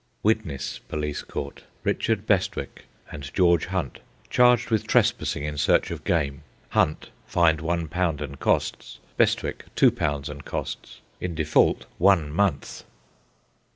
Widnes 0.23 0.79
Police 0.87 1.21
Court. 1.21 1.63
Richard 1.83 2.25
Bestwick 2.25 2.85
and 3.11 3.31
George 3.35 3.67
Hunt, 3.67 3.99
charged 4.31 4.71
with 4.71 4.87
trespassing 4.87 5.43
in 5.43 5.59
search 5.59 5.91
of 5.91 6.03
game. 6.05 6.41
Hunt 6.69 7.11
fined 7.27 7.59
£1 7.59 8.19
and 8.21 8.39
costs, 8.39 8.97
Bestwick 9.15 9.65
£2 9.75 10.27
and 10.27 10.43
costs; 10.43 11.01
in 11.19 11.35
default, 11.35 11.85
one 11.99 12.31
month. 12.31 12.83